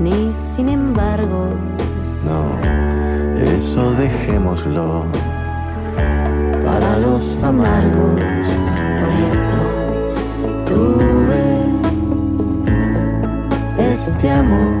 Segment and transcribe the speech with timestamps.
[0.00, 1.48] ni sin embargo.
[2.24, 5.04] no, eso dejémoslo
[6.64, 8.20] para los amargos.
[9.00, 9.58] Por eso
[10.66, 11.46] tuve
[13.92, 14.74] este amor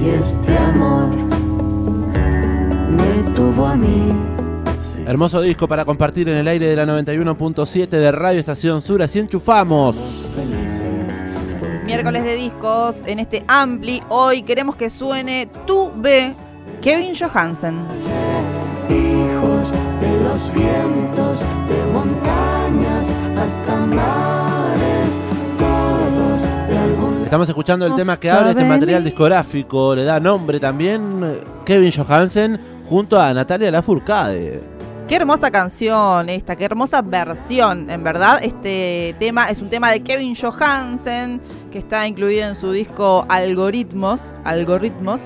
[0.00, 1.08] y este amor
[2.90, 4.12] me tuvo a mí.
[5.06, 9.02] Hermoso disco para compartir en el aire de la 91.7 de Radio Estación Sur.
[9.02, 10.34] Así enchufamos.
[11.94, 14.02] Miércoles de discos en este Ampli.
[14.08, 16.34] Hoy queremos que suene Tu B,
[16.82, 17.76] Kevin Johansen.
[18.88, 19.70] Hijos
[20.00, 23.06] de los vientos, de montañas
[23.38, 25.08] hasta mares,
[25.56, 29.94] todos de algún Estamos escuchando el tema que abre este material discográfico.
[29.94, 34.73] Le da nombre también eh, Kevin Johansen junto a Natalia Lafourcade.
[35.08, 38.40] Qué hermosa canción esta, qué hermosa versión, en verdad.
[38.42, 44.22] Este tema es un tema de Kevin Johansen que está incluido en su disco Algoritmos.
[44.44, 45.20] Algoritmos.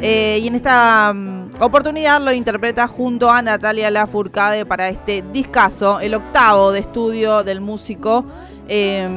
[0.00, 6.00] Eh, y en esta mm, oportunidad lo interpreta junto a Natalia Lafourcade para este discazo,
[6.00, 8.24] el octavo de estudio del músico.
[8.66, 9.08] Eh,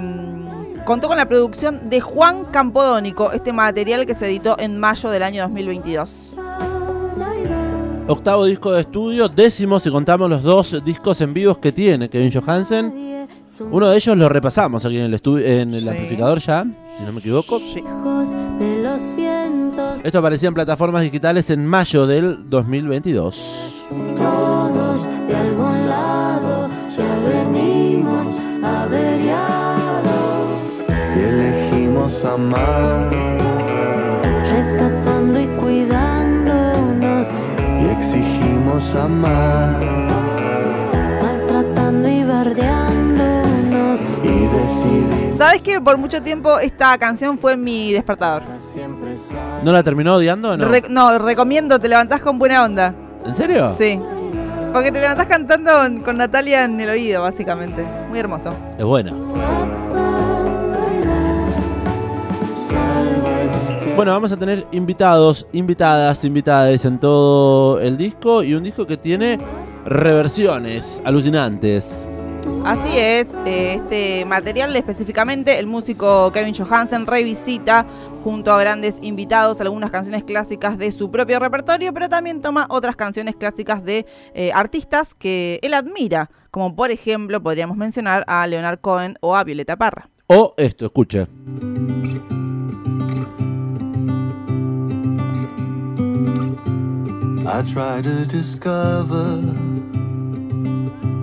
[0.85, 5.23] contó con la producción de Juan Campodónico, este material que se editó en mayo del
[5.23, 6.34] año 2022.
[8.07, 12.31] Octavo disco de estudio, décimo si contamos los dos discos en vivos que tiene Kevin
[12.31, 13.27] Johansen.
[13.71, 15.89] Uno de ellos lo repasamos aquí en el, en el Sí.
[15.89, 17.59] amplificador ya, si no me equivoco.
[20.03, 23.83] Esto aparecía en plataformas digitales en mayo del 2022.
[24.15, 28.27] todos de algún lado ya venimos
[28.63, 30.05] averiados,
[31.15, 33.24] y elegimos amar
[38.97, 39.79] amar
[41.21, 43.99] maltratando y bardeándonos.
[44.23, 48.43] y decidimos ¿Sabes que por mucho tiempo esta canción fue mi despertador?
[49.63, 50.67] ¿No la terminó odiando o no?
[50.67, 52.93] Re- no, recomiendo, te levantás con buena onda.
[53.25, 53.73] ¿En serio?
[53.77, 53.99] Sí.
[54.71, 55.71] Porque te levantás cantando
[56.03, 57.85] con Natalia en el oído, básicamente.
[58.09, 58.49] Muy hermoso.
[58.77, 59.13] Es buena.
[63.95, 68.97] Bueno, vamos a tener invitados, invitadas, invitadas en todo el disco y un disco que
[68.97, 69.39] tiene
[69.85, 72.05] reversiones alucinantes.
[72.65, 77.85] Así es, eh, este material específicamente el músico Kevin Johansen revisita
[78.21, 82.97] junto a grandes invitados algunas canciones clásicas de su propio repertorio, pero también toma otras
[82.97, 88.79] canciones clásicas de eh, artistas que él admira, como por ejemplo podríamos mencionar a Leonard
[88.79, 90.09] Cohen o a Violeta Parra.
[90.27, 91.27] O esto, escuche.
[97.47, 99.39] I try to discover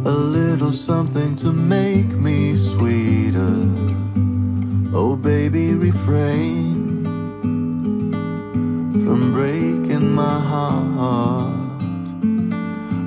[0.05, 3.57] a little something to make me sweeter.
[4.95, 7.03] Oh, baby, refrain
[9.05, 11.83] from breaking my heart.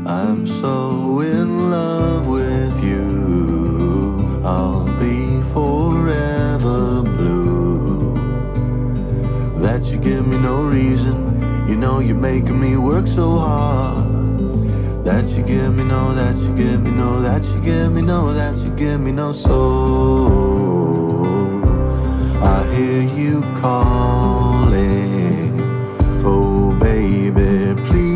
[0.06, 4.42] I'm so in love with you.
[4.44, 8.14] I'll be forever blue.
[9.62, 11.25] That you give me no reason.
[11.86, 14.08] Know you're making me work so hard.
[15.06, 18.34] That you give me no, that you give me no, that you give me no,
[18.34, 21.28] that you give me no soul.
[22.42, 25.62] I hear you calling.
[26.26, 28.16] Oh, baby, please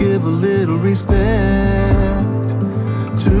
[0.00, 2.48] give a little respect
[3.24, 3.36] to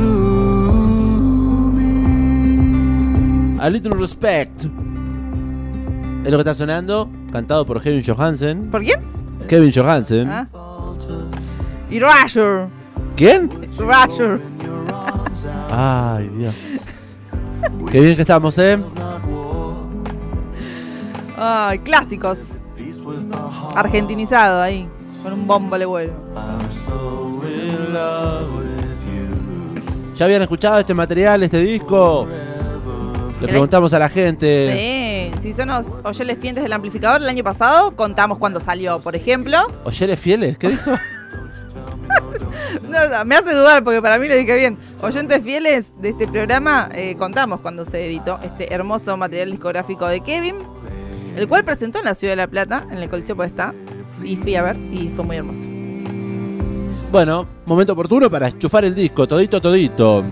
[1.78, 3.56] me.
[3.58, 4.68] A Little Respect.
[6.24, 8.70] Es lo que está sonando, cantado por Kevin Johansen.
[8.70, 9.00] ¿Por quién?
[9.48, 10.28] Kevin Johansen.
[10.28, 10.46] Ah.
[11.90, 12.66] Y Rasher.
[13.16, 13.50] ¿Quién?
[13.78, 14.40] Rasher.
[15.70, 16.54] Ay, Dios.
[17.90, 18.78] Qué bien que estamos, ¿eh?
[21.36, 22.38] Ay, clásicos.
[23.74, 24.86] Argentinizado ahí.
[25.22, 26.12] Con un bombo le vuelo.
[30.16, 32.28] ¿Ya habían escuchado este material, este disco?
[33.40, 34.70] Le preguntamos a la gente.
[34.70, 34.99] Sí,
[35.50, 39.58] si son los oyeles fientes del amplificador el año pasado, contamos cuándo salió, por ejemplo.
[39.82, 40.56] ¿Oyeres fieles?
[40.58, 40.92] ¿Qué dijo?
[42.88, 44.76] No, no, me hace dudar porque para mí lo dije bien.
[45.00, 50.20] Oyentes fieles de este programa, eh, contamos cuando se editó este hermoso material discográfico de
[50.20, 50.56] Kevin,
[51.36, 53.74] el cual presentó en la Ciudad de La Plata, en el Coliseo Podestá,
[54.24, 55.60] y fui a ver y fue muy hermoso.
[57.12, 60.24] Bueno, momento oportuno para enchufar el disco, todito, todito.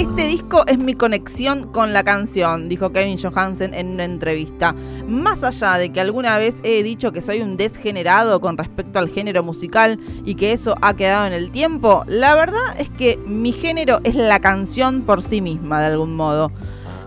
[0.00, 4.74] Este disco es mi conexión con la canción, dijo Kevin Johansen en una entrevista.
[5.06, 9.10] Más allá de que alguna vez he dicho que soy un desgenerado con respecto al
[9.10, 13.52] género musical y que eso ha quedado en el tiempo, la verdad es que mi
[13.52, 16.50] género es la canción por sí misma, de algún modo.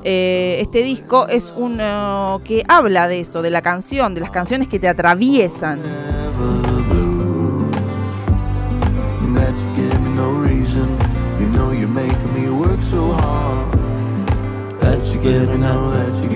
[0.03, 4.67] Eh, este disco es uno que habla de eso, de la canción, de las canciones
[4.67, 5.79] que te atraviesan.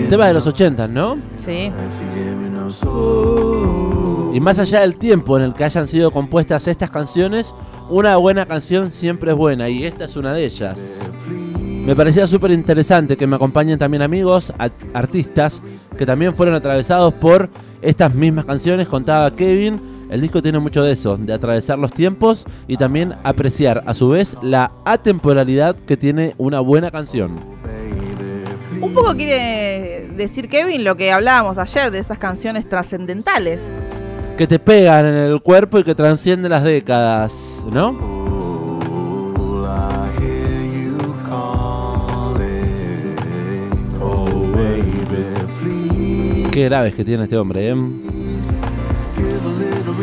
[0.09, 1.17] Tema de los 80, ¿no?
[1.37, 1.69] Sí.
[1.69, 4.33] that you give me no soul.
[4.33, 7.53] Y más allá del tiempo en el que hayan sido compuestas estas canciones,
[7.89, 11.09] una buena canción siempre es buena y esta es una de ellas.
[11.85, 14.53] Me parecía súper interesante que me acompañen también amigos,
[14.93, 15.61] artistas,
[15.97, 17.49] que también fueron atravesados por
[17.81, 19.96] estas mismas canciones, contaba Kevin.
[20.09, 24.09] El disco tiene mucho de eso, de atravesar los tiempos y también apreciar a su
[24.09, 27.35] vez la atemporalidad que tiene una buena canción.
[28.79, 33.59] Un poco quiere decir Kevin lo que hablábamos ayer de esas canciones trascendentales.
[34.37, 38.17] Que te pegan en el cuerpo y que transcienden las décadas, ¿no?
[46.51, 47.75] Qué graves que tiene este hombre, ¿eh?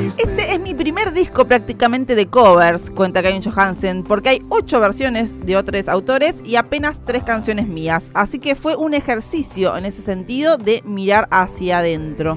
[0.04, 5.44] Este es mi primer disco prácticamente de covers, cuenta Kevin Johansen, porque hay ocho versiones
[5.46, 8.10] de otros autores y apenas tres canciones mías.
[8.12, 12.36] Así que fue un ejercicio en ese sentido de mirar hacia adentro.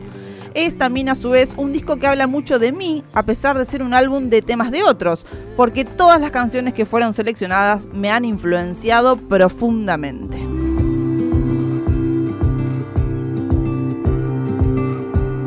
[0.53, 3.65] Es también a su vez un disco que habla mucho de mí, a pesar de
[3.65, 5.25] ser un álbum de temas de otros,
[5.57, 10.37] porque todas las canciones que fueron seleccionadas me han influenciado profundamente.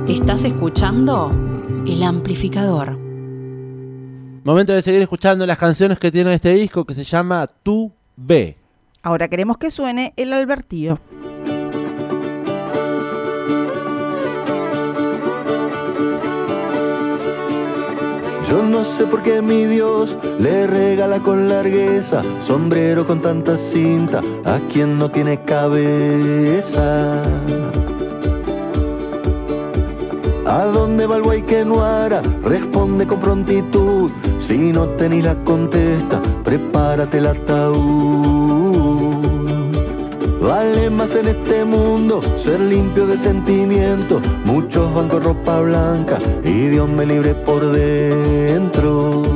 [0.06, 1.49] Estás escuchando
[1.86, 2.98] El Amplificador.
[4.44, 8.56] Momento de seguir escuchando las canciones que tiene este disco que se llama Tu B.
[9.02, 10.98] Ahora queremos que suene el Albertío.
[18.48, 24.20] Yo no sé por qué mi Dios le regala con largueza sombrero con tanta cinta
[24.44, 27.22] a quien no tiene cabeza.
[30.50, 32.22] ¿A dónde va el buey que no hará?
[32.42, 34.10] Responde con prontitud.
[34.40, 38.50] Si no tenés la contesta, prepárate el ataúd.
[40.42, 44.20] Vale más en este mundo ser limpio de sentimientos.
[44.44, 49.29] Muchos van con ropa blanca y Dios me libre por dentro.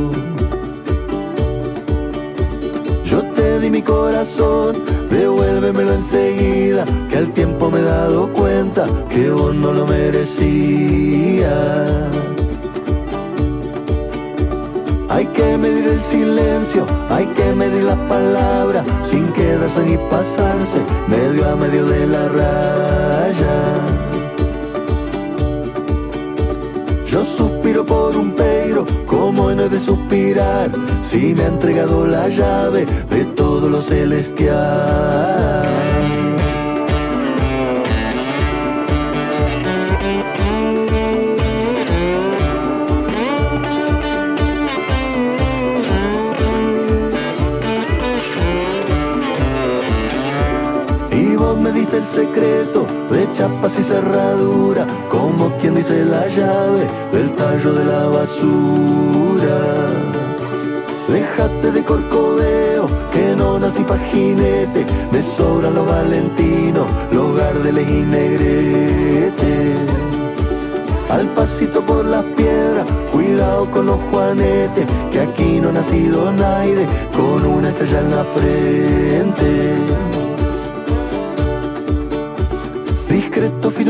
[3.85, 4.77] Corazón,
[5.11, 11.53] devuélvemelo enseguida, que al tiempo me he dado cuenta que vos no lo merecías.
[15.09, 21.49] Hay que medir el silencio, hay que medir las palabras, sin quedarse ni pasarse, medio
[21.49, 23.94] a medio de la raya.
[27.87, 30.71] Por un peiro, como no he de suspirar,
[31.03, 34.55] si me ha entregado la llave de todo lo celestial.
[51.11, 54.87] Y vos me diste el secreto de chapas y cerradura,
[55.25, 59.59] como quien dice la llave del tallo de la basura.
[61.09, 68.01] Déjate de corcoveo, que no nací pa' jinete, me sobran los valentinos, los gardeles y
[68.19, 69.79] negretes.
[71.09, 76.87] Al pasito por las piedras, cuidado con los juanetes, que aquí no ha nacido nadie
[77.17, 80.24] con una estrella en la frente.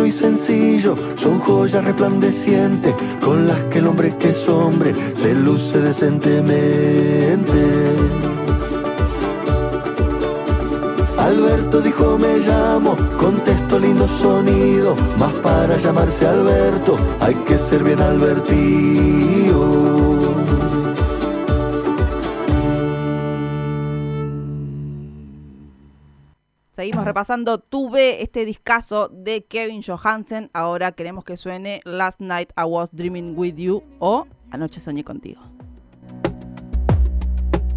[0.03, 5.81] y sencillo son joyas resplandecientes con las que el hombre que es hombre se luce
[5.81, 7.95] decentemente.
[11.17, 18.01] Alberto dijo me llamo, contesto lindo sonido, más para llamarse Alberto hay que ser bien
[18.01, 20.04] albertío.
[27.05, 30.49] Seguimos repasando Tuve, este discazo de Kevin Johansen.
[30.55, 35.43] Ahora queremos que suene Last Night I Was Dreaming With You o Anoche Soñé Contigo.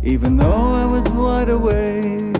[0.01, 2.39] Even though I was wide awake,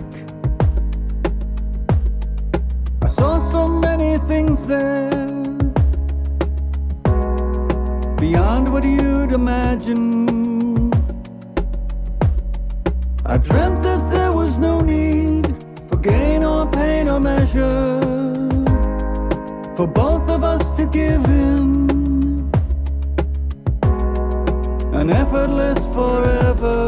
[3.02, 5.26] I saw so many things there
[8.16, 10.90] beyond what you'd imagine.
[13.26, 15.27] I dreamt that there was no need
[16.10, 18.00] gain or pain or measure
[19.76, 22.50] for both of us to give in
[25.00, 26.78] an effortless forever.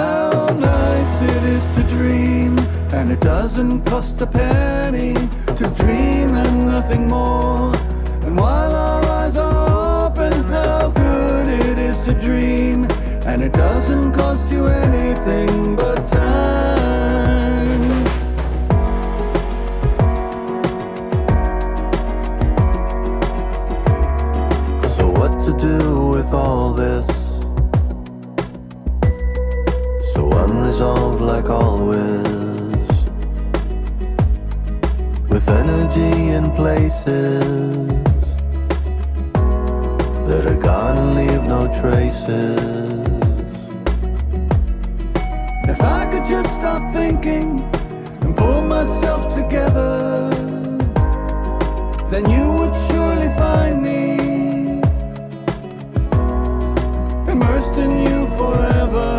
[0.00, 2.58] How nice it is to dream,
[2.92, 5.14] and it doesn't cost a penny
[5.58, 7.74] to dream and nothing more.
[8.26, 12.86] And while our eyes are open, how good it is to dream,
[13.26, 17.04] and it doesn't cost you anything but time.
[24.96, 27.06] So what to do with all this?
[30.12, 31.96] So unresolved like always
[35.28, 38.36] With energy in places
[40.28, 43.03] That are gone and leave no traces
[45.74, 47.60] If I could just stop thinking
[48.22, 50.30] and pull myself together,
[52.12, 54.80] then you would surely find me
[57.32, 59.10] immersed in you forever.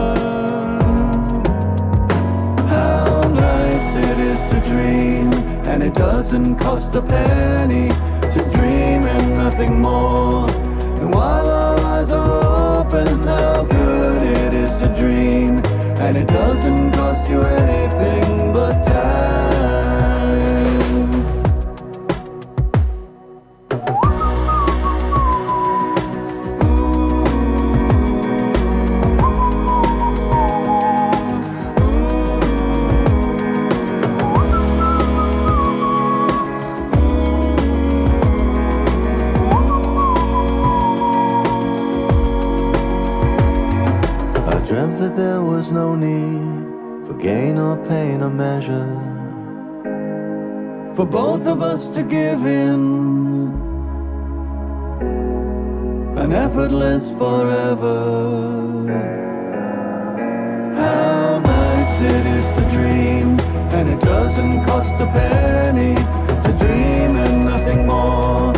[2.76, 5.34] How nice it is to dream,
[5.68, 7.90] and it doesn't cost a penny
[8.34, 10.50] to dream and nothing more.
[11.02, 15.62] And while our eyes are open, how good it is to dream,
[16.00, 19.65] and it doesn't cost you anything but time.
[50.96, 53.52] For both of us to give in
[56.18, 57.98] an effortless forever.
[60.74, 63.38] How nice it is to dream,
[63.76, 68.56] and it doesn't cost a penny to dream and nothing more.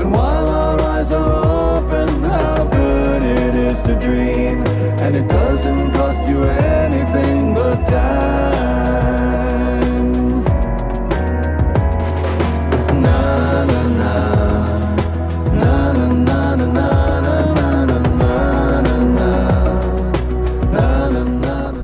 [0.00, 4.62] And while our eyes are open, how good it is to dream,
[5.02, 8.59] and it doesn't cost you anything but time.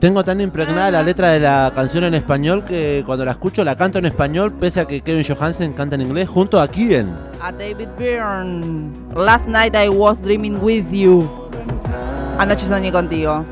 [0.07, 3.75] Tengo tan impregnada la letra de la canción en español que cuando la escucho la
[3.75, 7.13] canto en español, pese a que Kevin Johansen canta en inglés, junto a quién.
[7.41, 8.93] A David Byrne.
[9.17, 11.29] Last night I was dreaming with you.
[12.39, 13.45] Anoche soñé contigo.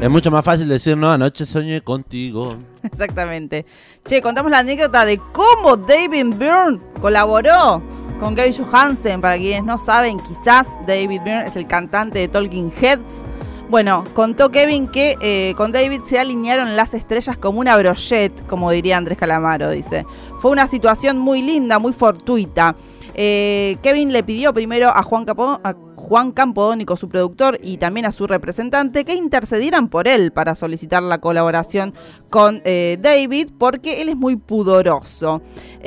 [0.00, 2.56] Es mucho más fácil decir, no, anoche soñé contigo.
[2.82, 3.64] Exactamente.
[4.04, 7.80] Che, contamos la anécdota de cómo David Byrne colaboró
[8.18, 9.20] con Kevin Johansen.
[9.20, 13.22] Para quienes no saben, quizás David Byrne es el cantante de Talking Heads.
[13.72, 18.70] Bueno, contó Kevin que eh, con David se alinearon las estrellas como una brochette, como
[18.70, 20.04] diría Andrés Calamaro, dice.
[20.40, 22.76] Fue una situación muy linda, muy fortuita.
[23.14, 25.24] Eh, Kevin le pidió primero a Juan,
[25.64, 30.54] a Juan Campodónico, su productor, y también a su representante, que intercedieran por él para
[30.54, 31.94] solicitar la colaboración
[32.28, 35.40] con eh, David, porque él es muy pudoroso.
[35.82, 35.86] Y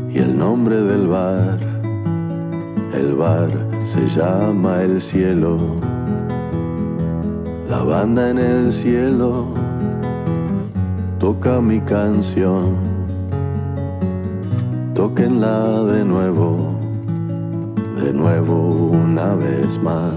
[0.09, 1.59] y el nombre del bar,
[2.93, 3.51] el bar
[3.83, 5.79] se llama el cielo,
[7.69, 9.53] la banda en el cielo
[11.19, 12.75] toca mi canción,
[14.95, 16.78] tóquenla de nuevo,
[18.01, 18.55] de nuevo
[18.91, 20.13] una vez más,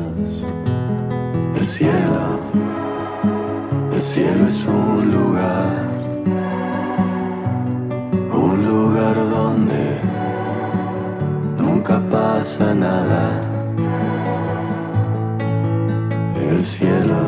[1.56, 2.38] el cielo.
[3.92, 5.88] El cielo es un lugar,
[8.32, 9.98] un lugar donde
[11.58, 13.40] nunca pasa nada.
[16.50, 17.20] El cielo,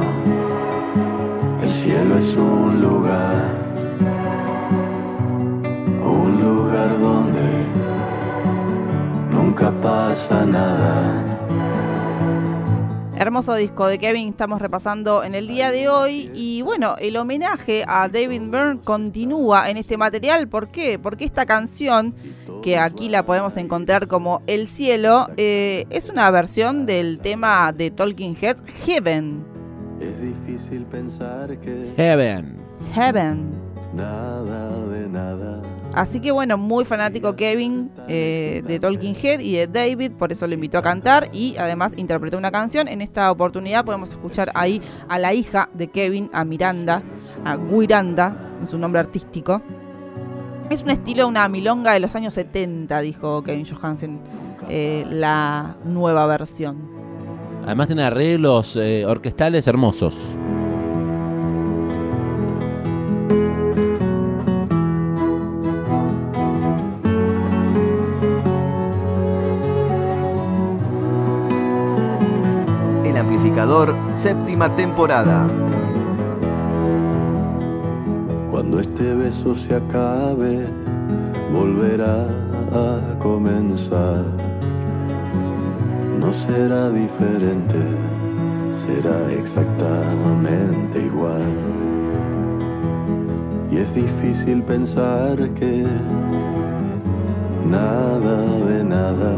[1.62, 3.36] el cielo es un lugar,
[6.02, 7.63] un lugar donde
[9.54, 11.38] nunca pasa nada.
[13.16, 17.84] Hermoso disco de Kevin estamos repasando en el día de hoy y bueno, el homenaje
[17.86, 20.48] a David Byrne continúa en este material.
[20.48, 20.98] ¿Por qué?
[20.98, 22.14] Porque esta canción,
[22.62, 27.92] que aquí la podemos encontrar como El Cielo, eh, es una versión del tema de
[27.92, 29.44] Talking Heads, Heaven.
[30.00, 32.56] Es difícil pensar que Heaven.
[32.92, 33.52] Heaven.
[33.94, 35.63] nada de nada.
[35.94, 40.46] Así que bueno, muy fanático Kevin eh, de Talking Head y de David, por eso
[40.46, 42.88] lo invitó a cantar y además interpretó una canción.
[42.88, 47.02] En esta oportunidad podemos escuchar ahí a la hija de Kevin, a Miranda,
[47.44, 49.62] a Guiranda, en su nombre artístico.
[50.68, 54.20] Es un estilo, una milonga de los años 70, dijo Kevin Johansen,
[54.68, 56.90] eh, la nueva versión.
[57.64, 60.36] Además tiene arreglos eh, orquestales hermosos.
[74.14, 75.46] Séptima temporada.
[78.50, 80.66] Cuando este beso se acabe,
[81.52, 82.26] volverá
[82.72, 84.24] a comenzar.
[86.18, 87.78] No será diferente,
[88.72, 91.46] será exactamente igual.
[93.70, 95.86] Y es difícil pensar que
[97.70, 98.36] nada
[98.66, 99.36] de nada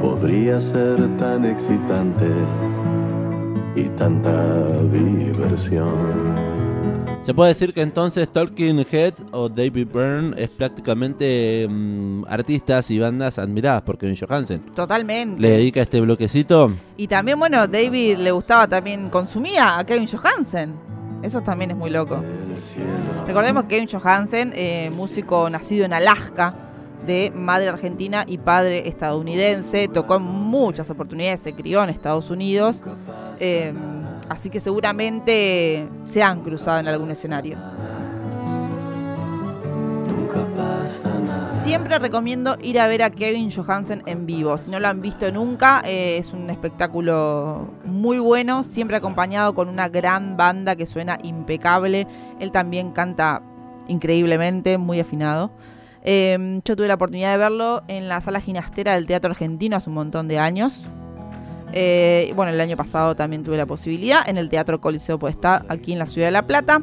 [0.00, 2.30] podría ser tan excitante
[3.74, 6.52] y tanta diversión.
[7.20, 12.98] Se puede decir que entonces Talking Head o David Byrne es prácticamente mm, artistas y
[12.98, 14.60] bandas admiradas por Kevin Johansen.
[14.74, 15.40] Totalmente.
[15.40, 16.72] Le dedica este bloquecito.
[16.96, 20.74] Y también, bueno, David le gustaba también, consumía a Kevin Johansen.
[21.22, 22.20] Eso también es muy loco.
[23.24, 26.71] Recordemos que Kevin Johansen, eh, músico nacido en Alaska,
[27.06, 32.82] de madre argentina y padre estadounidense, tocó en muchas oportunidades, se crió en Estados Unidos,
[33.40, 33.72] eh,
[34.28, 37.58] así que seguramente se han cruzado en algún escenario.
[41.62, 44.58] Siempre recomiendo ir a ver a Kevin Johansen en vivo.
[44.58, 49.68] Si no lo han visto nunca, eh, es un espectáculo muy bueno, siempre acompañado con
[49.68, 52.08] una gran banda que suena impecable.
[52.40, 53.42] Él también canta
[53.86, 55.52] increíblemente, muy afinado.
[56.04, 59.88] Eh, yo tuve la oportunidad de verlo en la sala ginastera del Teatro Argentino hace
[59.88, 60.84] un montón de años.
[61.72, 65.92] Eh, bueno, el año pasado también tuve la posibilidad en el Teatro Coliseo Podestá, aquí
[65.92, 66.82] en la ciudad de La Plata.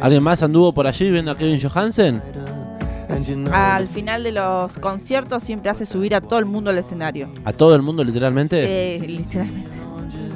[0.00, 2.22] ¿Alguien más anduvo por allí viendo a Kevin Johansen?
[3.52, 7.30] Al final de los conciertos siempre hace subir a todo el mundo al escenario.
[7.44, 8.96] ¿A todo el mundo literalmente?
[8.96, 9.70] Eh, literalmente.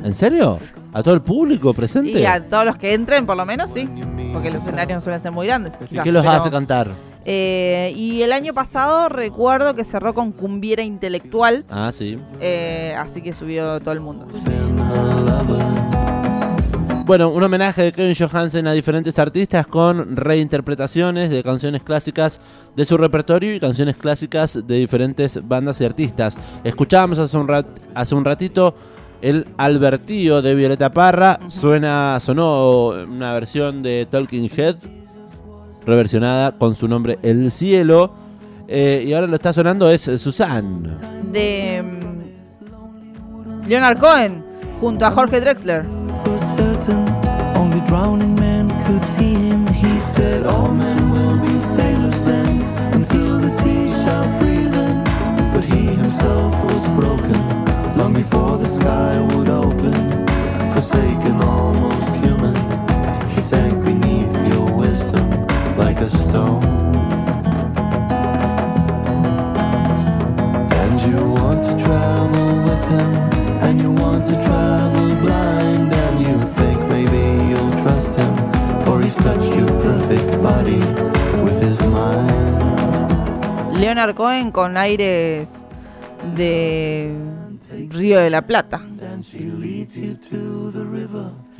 [0.04, 0.58] ¿En serio?
[0.92, 2.20] ¿A todo el público presente?
[2.20, 3.88] Y a todos los que entren, por lo menos, sí.
[4.32, 5.72] Porque los escenarios no suelen ser muy grandes.
[5.80, 6.90] ¿Y quizás, qué los pero, hace cantar?
[7.24, 12.18] Eh, y el año pasado recuerdo que cerró con Cumbiera Intelectual, Ah, sí.
[12.40, 14.26] eh, así que subió todo el mundo.
[17.04, 22.38] Bueno, un homenaje de Kevin Johansen a diferentes artistas con reinterpretaciones de canciones clásicas
[22.76, 26.36] de su repertorio y canciones clásicas de diferentes bandas y artistas.
[26.64, 28.74] Escuchábamos hace un, rat- hace un ratito
[29.22, 31.40] el Albertío de Violeta Parra.
[31.48, 34.76] Suena, sonó una versión de Talking Head,
[35.86, 38.12] reversionada con su nombre El Cielo.
[38.68, 40.98] Eh, y ahora lo está sonando es Susan.
[41.32, 44.44] De mm, Leonard Cohen
[44.80, 45.86] junto a Jorge Drexler.
[58.02, 59.94] Long before the sky would open.
[60.74, 62.56] Forsaken, almost human,
[63.30, 65.26] he sank beneath your wisdom
[65.76, 66.64] like a stone.
[70.80, 73.10] And you want to travel with him,
[73.64, 78.32] and you want to travel blind, and you think maybe you'll trust him,
[78.84, 80.82] for he's touched your perfect body
[81.44, 83.78] with his mind.
[83.80, 85.50] Leonard Cohen con aires
[86.34, 87.21] de
[88.02, 88.82] Río de la Plata.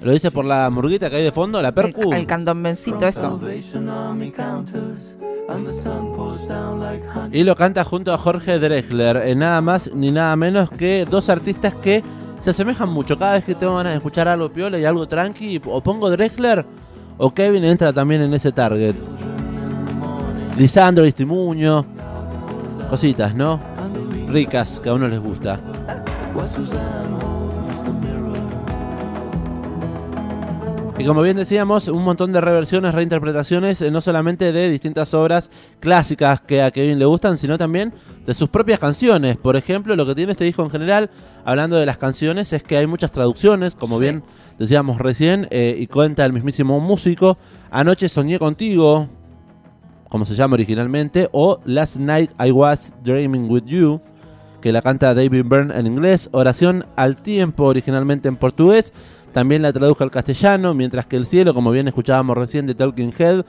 [0.02, 1.62] ¿Lo dice por la murguita que hay de fondo?
[1.62, 2.12] ¿La percu?
[2.12, 3.38] El, el candombencito, eso.
[7.30, 11.28] Y lo canta junto a Jorge Drexler, eh, nada más ni nada menos que dos
[11.28, 12.02] artistas que
[12.40, 13.16] se asemejan mucho.
[13.16, 16.66] Cada vez que tengo ganas de escuchar algo piola y algo tranqui, o pongo Drexler
[17.18, 18.96] o Kevin entra también en ese target.
[20.58, 21.86] Lisandro, Istimuño,
[22.90, 23.60] cositas, ¿no?
[24.28, 25.60] Ricas, que a uno les gusta.
[31.02, 35.50] Y como bien decíamos, un montón de reversiones, reinterpretaciones, eh, no solamente de distintas obras
[35.80, 37.92] clásicas que a Kevin le gustan, sino también
[38.24, 39.36] de sus propias canciones.
[39.36, 41.10] Por ejemplo, lo que tiene este disco en general,
[41.44, 44.22] hablando de las canciones, es que hay muchas traducciones, como bien
[44.60, 47.36] decíamos recién, eh, y cuenta el mismísimo músico.
[47.72, 49.08] Anoche soñé contigo,
[50.08, 54.00] como se llama originalmente, o Last Night I Was Dreaming With You,
[54.62, 58.94] que la canta David Byrne en inglés, Oración al Tiempo originalmente en portugués,
[59.32, 63.12] también la tradujo al castellano, mientras que El Cielo, como bien escuchábamos recién de Talking
[63.18, 63.44] Head,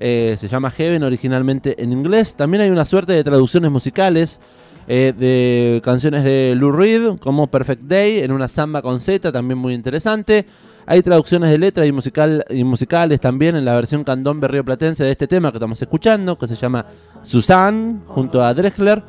[0.00, 2.34] eh, se llama Heaven originalmente en inglés.
[2.34, 4.40] También hay una suerte de traducciones musicales
[4.86, 9.58] eh, de canciones de Lou Reed, como Perfect Day, en una samba con Z, también
[9.58, 10.46] muy interesante.
[10.86, 15.12] Hay traducciones de letra y, musical, y musicales también en la versión candombe rioplatense de
[15.12, 16.84] este tema que estamos escuchando, que se llama
[17.22, 19.02] Susan, junto a Drexler.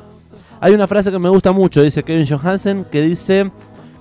[0.60, 3.50] Hay una frase que me gusta mucho, dice Kevin Johansen, que dice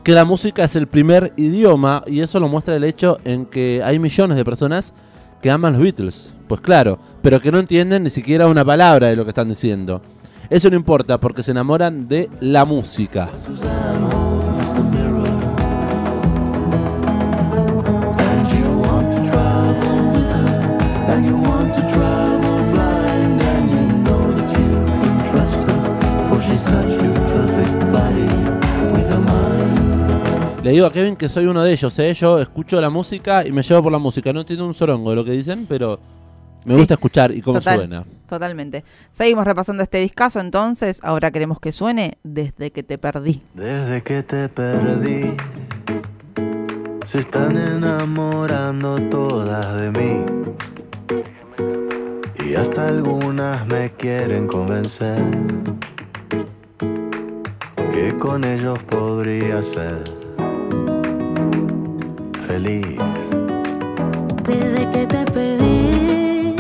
[0.04, 3.82] que la música es el primer idioma y eso lo muestra el hecho en que
[3.84, 4.94] hay millones de personas
[5.42, 6.34] que aman los Beatles.
[6.48, 10.02] Pues claro, pero que no entienden ni siquiera una palabra de lo que están diciendo.
[10.50, 13.30] Eso no importa porque se enamoran de la música.
[30.66, 32.12] Le digo a Kevin que soy uno de ellos, ¿eh?
[32.16, 34.34] yo escucho la música y me llevo por la música.
[34.34, 36.00] No entiendo un sorongo de lo que dicen, pero
[36.66, 38.04] me Sí, gusta escuchar y cómo Total, suena.
[38.28, 38.84] Totalmente.
[39.12, 41.00] Seguimos repasando este discazo entonces.
[41.04, 43.44] Ahora queremos que suene desde que te perdí.
[43.54, 45.38] Desde que te perdí,
[47.06, 50.26] se están enamorando todas de mí.
[52.44, 55.24] Y hasta algunas me quieren convencer
[57.94, 60.25] que con ellos podría ser
[62.46, 62.98] feliz.
[64.44, 66.56] Desde que te perdí,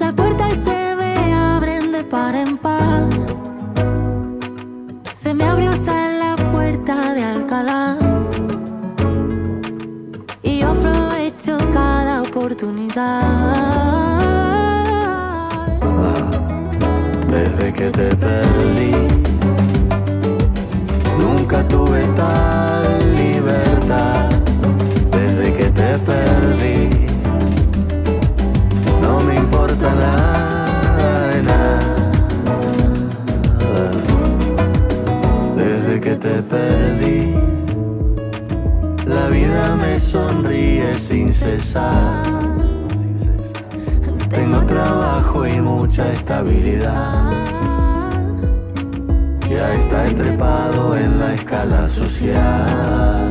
[0.00, 3.08] las puertas se me abren de par en par.
[5.22, 7.96] Se me abrió hasta la puerta de Alcalá.
[10.42, 13.22] Y yo aprovecho cada oportunidad.
[17.28, 18.92] Desde que te perdí,
[21.18, 23.01] nunca tuve tal
[39.42, 42.22] vida me sonríe sin cesar.
[44.30, 47.30] Tengo trabajo y mucha estabilidad.
[49.50, 53.30] Ya está trepado en la escala social.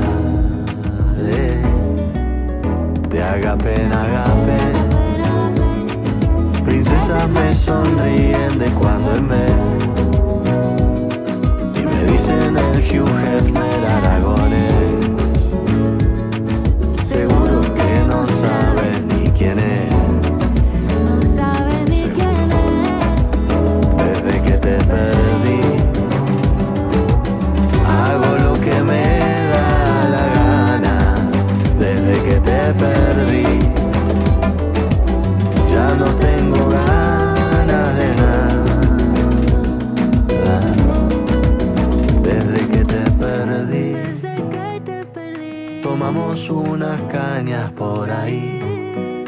[1.20, 1.62] Eh,
[3.10, 4.62] De agape en agape.
[6.66, 9.52] Princesa cosas me sonríen de cuando en vez.
[11.76, 14.71] Y me dicen el Hugh Hefner aragonés.
[45.92, 49.26] Tomamos unas cañas por ahí.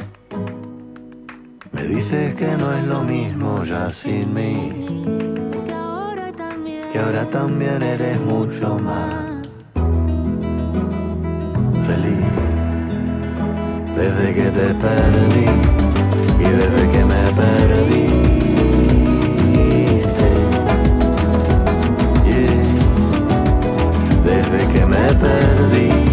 [1.73, 4.71] Me dices que no es lo mismo ya sin mí.
[5.65, 5.73] Que
[6.99, 7.83] ahora también.
[7.83, 9.45] eres mucho más
[11.87, 12.31] feliz.
[13.97, 15.49] Desde que te perdí
[16.39, 17.23] y desde que me.
[22.29, 22.63] Yeah.
[24.29, 26.12] Desde que me perdí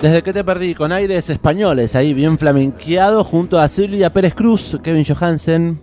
[0.00, 4.80] Desde que te perdí con aires españoles, ahí bien flamenqueado, junto a Silvia Pérez Cruz,
[4.82, 5.78] Kevin Johansen,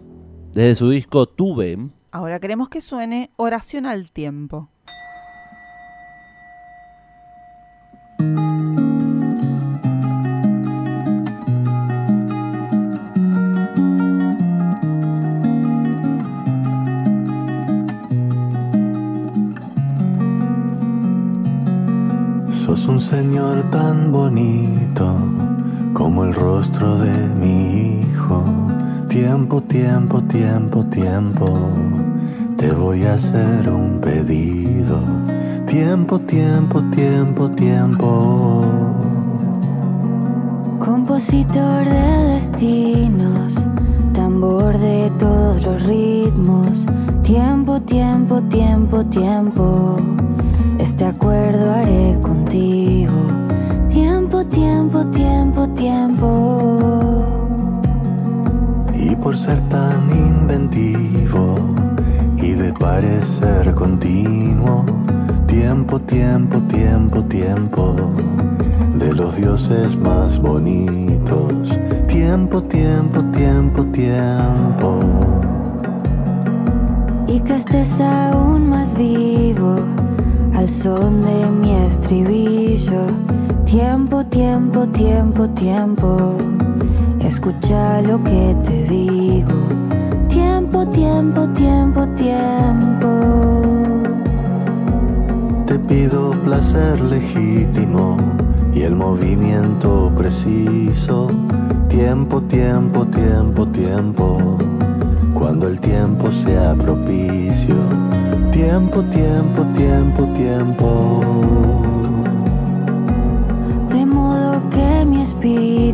[0.54, 1.78] desde su disco Tuve.
[2.10, 4.72] Ahora queremos que suene Oración al Tiempo.
[23.70, 25.16] Tan bonito
[25.94, 28.44] como el rostro de mi hijo.
[29.08, 31.58] Tiempo, tiempo, tiempo, tiempo.
[32.58, 35.00] Te voy a hacer un pedido.
[35.66, 38.66] Tiempo, tiempo, tiempo, tiempo.
[40.80, 43.54] Compositor de destinos,
[44.14, 46.78] tambor de todos los ritmos.
[47.24, 49.98] Tiempo, tiempo, tiempo, tiempo.
[50.80, 53.37] Este acuerdo haré contigo.
[54.38, 57.24] Tiempo, tiempo, tiempo, tiempo.
[58.94, 61.56] Y por ser tan inventivo
[62.36, 64.86] y de parecer continuo,
[65.48, 67.96] tiempo, tiempo, tiempo, tiempo,
[69.00, 71.70] de los dioses más bonitos,
[72.08, 75.00] tiempo, tiempo, tiempo, tiempo.
[77.26, 79.78] Y que estés aún más vivo
[80.54, 83.27] al son de mi estribillo.
[83.68, 86.38] Tiempo, tiempo, tiempo, tiempo.
[87.20, 89.52] Escucha lo que te digo.
[90.30, 93.10] Tiempo, tiempo, tiempo, tiempo.
[95.66, 98.16] Te pido placer legítimo
[98.74, 101.28] y el movimiento preciso.
[101.90, 104.58] Tiempo, tiempo, tiempo, tiempo.
[105.34, 107.76] Cuando el tiempo sea propicio.
[108.54, 111.87] Tiempo, tiempo, tiempo, tiempo.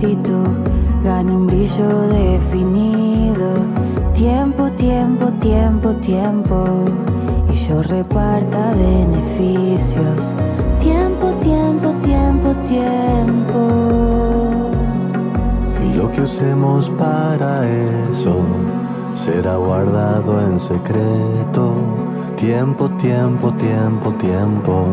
[0.04, 0.44] Espíritu
[1.04, 3.50] gane un brillo definido.
[4.14, 6.86] Tiempo, tiempo, tiempo, tiempo.
[7.52, 10.34] Y yo reparta beneficios.
[10.80, 13.60] Tiempo, tiempo, tiempo, tiempo.
[15.84, 17.70] Y lo que usemos para
[18.12, 18.42] eso
[19.16, 21.76] será guardado en secreto.
[22.38, 24.86] Tiempo, tiempo, tiempo, tiempo.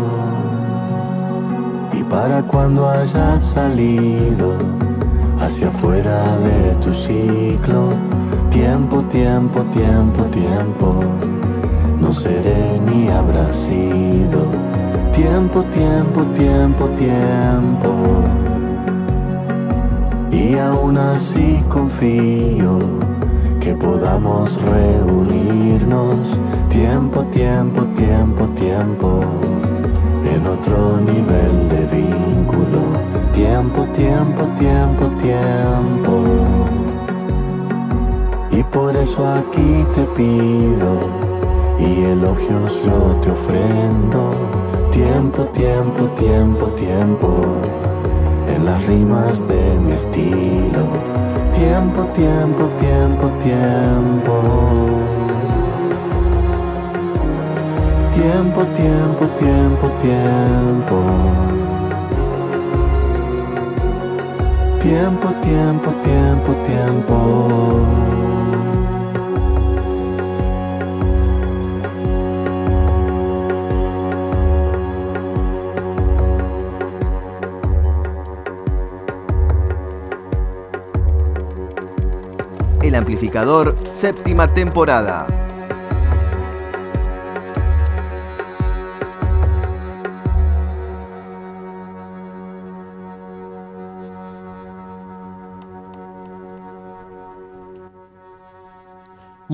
[1.91, 4.53] Y para cuando hayas salido
[5.39, 7.93] hacia afuera de tu ciclo,
[8.51, 11.03] tiempo, tiempo, tiempo, tiempo,
[11.99, 14.47] no seré ni habrá sido.
[15.13, 17.91] Tiempo, tiempo, tiempo, tiempo.
[20.31, 22.79] Y aún así confío
[23.59, 26.37] que podamos reunirnos.
[26.69, 29.21] Tiempo, tiempo, tiempo, tiempo.
[30.33, 32.81] En otro nivel de vínculo.
[33.33, 36.23] Tiempo, Tiempo, tiempo, tiempo.
[38.51, 40.99] Y por eso aquí te pido
[41.79, 44.33] y elogios yo te ofrendo.
[44.91, 47.57] Tiempo, tiempo, tiempo, tiempo.
[48.53, 50.85] En las rimas de mi estilo.
[51.55, 55.16] Tiempo, tiempo, tiempo, tiempo.
[58.17, 61.03] Tiempo, tiempo, tiempo, tiempo.
[64.81, 67.85] Tiempo, tiempo, tiempo, tiempo.
[82.81, 85.46] El amplificador, séptima temporada.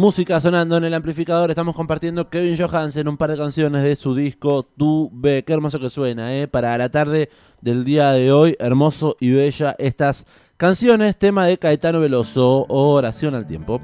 [0.03, 4.13] Música sonando en el amplificador, estamos compartiendo Kevin Johansen, un par de canciones de su
[4.13, 5.45] disco Tu Ve.
[5.47, 6.49] Qué hermoso que suena, ¿eh?
[6.49, 7.29] Para la tarde
[7.61, 10.25] del día de hoy, hermoso y bella estas
[10.57, 13.79] canciones, tema de Caetano Veloso, Oración al Tiempo.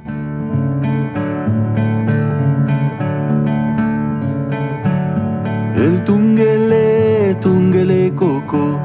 [5.77, 8.81] El tunguele, tunguele coco,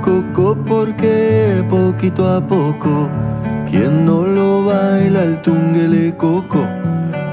[0.00, 3.10] coco porque poquito a poco,
[3.70, 6.66] quien no lo baila el tunguele coco,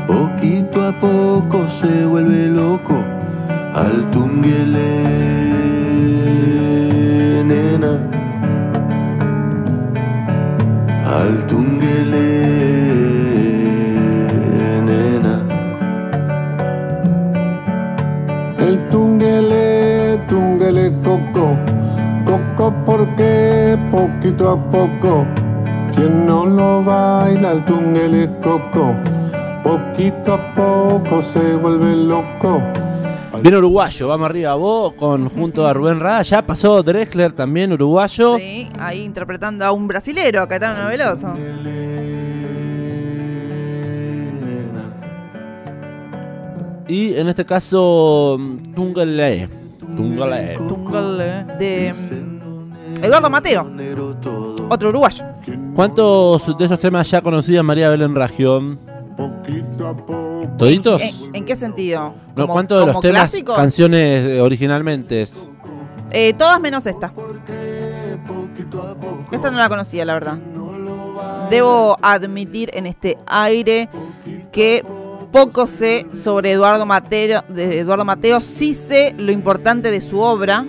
[0.06, 3.04] poquito a poco se vuelve loco,
[3.74, 4.90] al tunguele
[7.44, 8.00] nena,
[11.06, 12.28] al tunguele
[14.86, 15.42] nena.
[18.60, 21.56] El tunguele, tunguele coco,
[22.26, 25.26] coco porque poquito a poco,
[25.98, 28.94] quien no lo baila el tunguele coco,
[29.64, 32.62] poquito a poco se vuelve loco.
[33.42, 38.38] Bien uruguayo, vamos arriba vos, con, junto a Rubén Rada, ya pasó Drexler también uruguayo.
[38.38, 41.34] Sí, ahí interpretando a un brasilero, a Caetano Veloso.
[46.88, 48.38] Y en este caso,
[48.76, 49.50] Tungale.
[49.96, 50.58] Tungale.
[50.58, 51.94] Tungale, de
[53.02, 53.68] Eduardo Mateo,
[54.70, 55.37] otro uruguayo.
[55.76, 58.80] ¿Cuántos de esos temas ya conocía María Belén Ragión?
[60.58, 61.02] ¿Toditos?
[61.02, 62.14] ¿En, en qué sentido?
[62.36, 65.22] No, ¿Como- ¿Cuántos de los temas, canciones eh, originalmente?
[65.22, 65.50] es?
[66.12, 67.14] Eh, todas menos esta.
[69.32, 70.38] Esta no la conocía, la verdad.
[71.50, 73.90] Debo admitir en este aire
[74.52, 74.84] que
[75.32, 77.44] poco sé sobre Eduardo Mateo.
[77.50, 80.66] De Eduardo Mateo sí sé lo importante de su obra.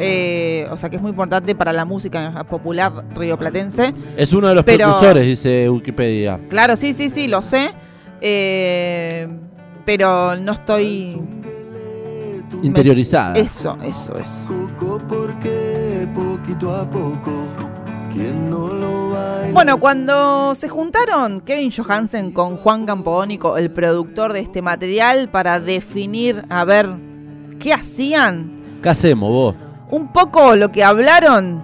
[0.00, 3.94] Eh, o sea que es muy importante para la música popular rioplatense.
[4.16, 6.38] Es uno de los Pero- precursores, dice Wikipedia.
[6.48, 7.70] Claro, sí, sí, sí, lo sé.
[8.20, 9.28] eh,
[9.84, 11.20] pero no estoy.
[12.62, 13.36] Interiorizada.
[13.36, 14.48] Eso, eso, eso.
[16.14, 17.46] Poquito a poco.
[19.52, 25.60] Bueno, cuando se juntaron Kevin Johansen con Juan Campodónico, el productor de este material, para
[25.60, 26.88] definir, a ver,
[27.58, 29.54] qué hacían, ¿Qué hacemos vos?
[29.90, 31.62] Un poco lo que hablaron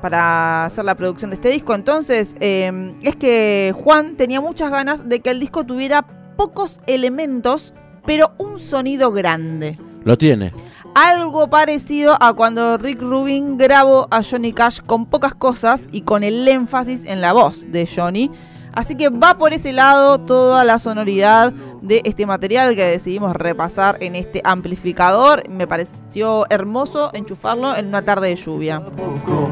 [0.00, 5.08] para hacer la producción de este disco, entonces, eh, es que Juan tenía muchas ganas
[5.08, 6.02] de que el disco tuviera
[6.36, 7.74] pocos elementos,
[8.06, 9.76] pero un sonido grande.
[10.04, 10.52] Lo tiene.
[10.94, 16.22] Algo parecido a cuando Rick Rubin grabó a Johnny Cash con pocas cosas y con
[16.22, 18.30] el énfasis en la voz de Johnny.
[18.72, 21.52] Así que va por ese lado toda la sonoridad
[21.82, 25.48] de este material que decidimos repasar en este amplificador.
[25.48, 28.80] Me pareció hermoso enchufarlo en una tarde de lluvia.
[28.80, 29.50] poco,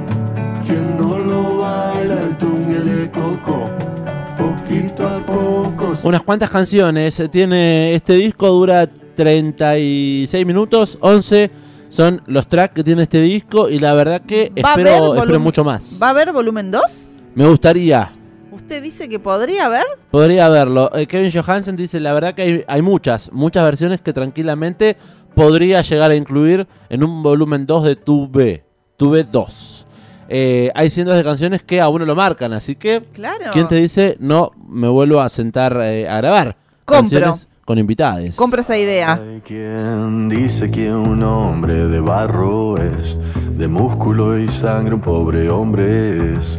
[0.66, 3.68] quien no lo baila el tunguele coco,
[4.36, 5.94] poquito a poco.
[6.02, 7.20] Unas cuantas canciones.
[7.30, 10.98] Tiene este disco, dura 36 minutos.
[11.00, 11.50] 11
[11.88, 13.68] son los tracks que tiene este disco.
[13.68, 15.98] Y la verdad que ¿Va a haber espero, espero mucho más.
[16.02, 16.82] ¿Va a haber volumen 2?
[17.34, 18.12] Me gustaría.
[18.56, 19.84] ¿Usted dice que podría haber?
[20.10, 20.90] Podría verlo.
[20.96, 24.96] Eh, Kevin Johansen dice, la verdad que hay, hay muchas, muchas versiones que tranquilamente
[25.34, 28.64] podría llegar a incluir en un volumen 2 de Tu B.
[28.96, 29.86] Tu B 2.
[30.28, 33.44] Eh, hay cientos de canciones que a uno lo marcan, así que Claro.
[33.52, 36.56] ¿quién te dice no me vuelvo a sentar eh, a grabar?
[36.84, 37.20] Compro.
[37.20, 38.36] Canciones con invitades.
[38.36, 39.14] Compro esa idea.
[39.14, 43.16] Hay quien dice que un hombre de barro es,
[43.58, 46.58] de músculo y sangre un pobre hombre es,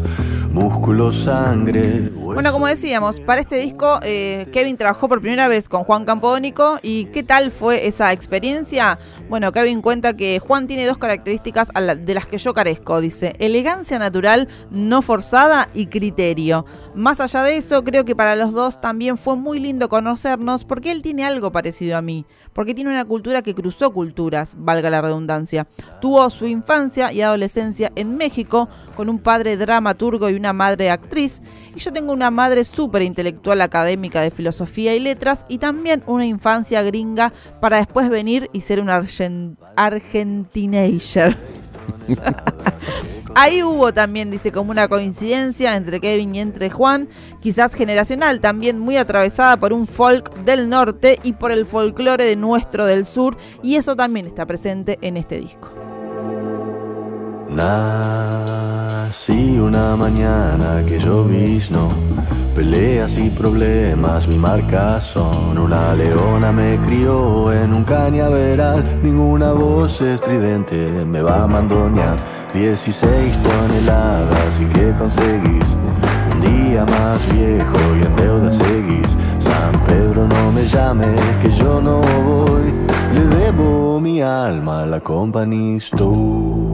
[0.58, 5.84] músculo, sangre, Bueno, como decíamos, para este disco eh, Kevin trabajó por primera vez con
[5.84, 8.98] Juan Campodónico y ¿qué tal fue esa experiencia?
[9.30, 11.68] Bueno, Kevin cuenta que Juan tiene dos características
[12.00, 16.66] de las que yo carezco, dice, elegancia natural, no forzada y criterio.
[16.96, 20.92] Más allá de eso, creo que para los dos también fue muy lindo conocernos porque
[20.92, 25.02] él tiene algo parecido a mí, porque tiene una cultura que cruzó culturas, valga la
[25.02, 25.68] redundancia.
[26.00, 31.42] Tuvo su infancia y adolescencia en México con un padre dramaturgo y una madre actriz,
[31.78, 36.26] y yo tengo una madre súper intelectual académica de filosofía y letras y también una
[36.26, 41.38] infancia gringa para después venir y ser un argen argentinager.
[43.36, 47.10] Ahí hubo también, dice, como una coincidencia entre Kevin y entre Juan,
[47.44, 52.36] quizás generacional, también muy atravesada por un folk del norte y por el folclore de
[52.36, 55.70] nuestro del sur, y eso también está presente en este disco.
[59.08, 61.88] Nací una mañana que lloviznó,
[62.54, 65.58] peleas y problemas, mi marca son.
[65.58, 72.18] Una leona me crió en un cañaveral, ninguna voz estridente me va a mandonear.
[72.54, 75.78] 16 toneladas y que conseguís
[76.34, 79.16] un día más viejo y en deuda seguís.
[79.40, 82.74] San Pedro no me llame que yo no voy,
[83.14, 84.98] le debo mi alma a la
[85.78, 86.67] Store.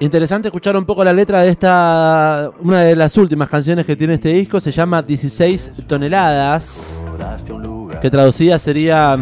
[0.00, 4.14] Interesante escuchar un poco la letra de esta, una de las últimas canciones que tiene
[4.14, 7.04] este disco, se llama 16 toneladas,
[8.00, 9.16] que traducida sería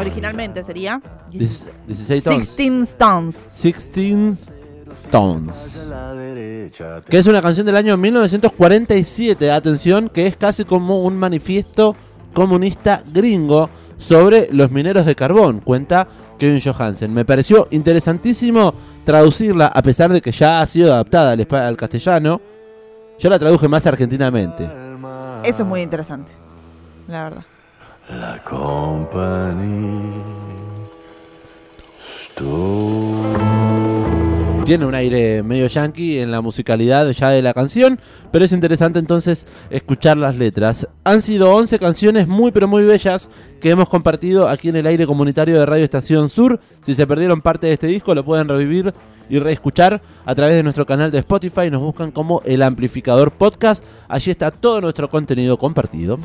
[0.00, 2.56] Originalmente sería 16 tons.
[2.56, 3.48] 16 Stones.
[3.62, 4.38] 16
[5.10, 5.92] Tons.
[7.08, 11.96] Que es una canción del año 1947, atención, que es casi como un manifiesto
[12.32, 17.12] comunista gringo sobre los mineros de carbón, cuenta Kevin Johansen.
[17.12, 18.72] Me pareció interesantísimo
[19.04, 22.40] traducirla, a pesar de que ya ha sido adaptada al, al castellano.
[23.18, 24.64] Yo la traduje más argentinamente.
[25.44, 26.32] Eso es muy interesante,
[27.06, 27.44] la verdad.
[28.08, 28.40] La
[32.38, 33.77] Store.
[34.68, 37.98] Tiene un aire medio yankee en la musicalidad ya de la canción,
[38.30, 40.86] pero es interesante entonces escuchar las letras.
[41.04, 43.30] Han sido 11 canciones muy pero muy bellas
[43.62, 46.60] que hemos compartido aquí en el aire comunitario de Radio Estación Sur.
[46.82, 48.92] Si se perdieron parte de este disco lo pueden revivir
[49.30, 51.70] y reescuchar a través de nuestro canal de Spotify.
[51.70, 53.82] Nos buscan como El Amplificador Podcast.
[54.06, 56.18] Allí está todo nuestro contenido compartido.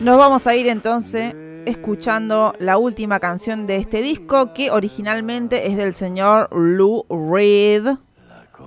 [0.00, 1.36] Nos vamos a ir entonces
[1.66, 7.96] escuchando la última canción de este disco que originalmente es del señor Lou Reed.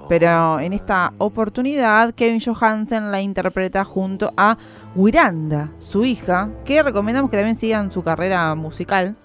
[0.10, 4.58] Pero en esta oportunidad Kevin Johansen la interpreta junto a
[4.96, 9.16] Wiranda, su hija, que recomendamos que también sigan su carrera musical.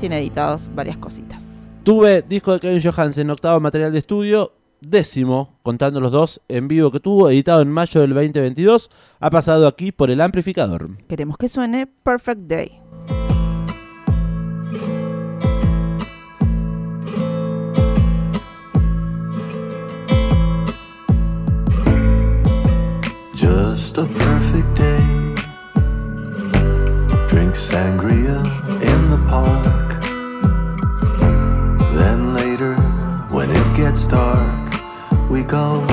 [0.00, 1.42] Tiene editados varias cositas.
[1.84, 6.90] Tuve disco de Kevin Johansen, octavo material de estudio, décimo, contando los dos en vivo
[6.90, 10.96] que tuvo, editado en mayo del 2022, ha pasado aquí por el amplificador.
[11.08, 12.83] Queremos que suene Perfect Day.
[23.94, 25.06] Just a perfect day.
[27.28, 28.40] Drink sangria
[28.82, 30.00] in the park.
[31.94, 32.74] Then later,
[33.30, 34.80] when it gets dark,
[35.30, 35.86] we go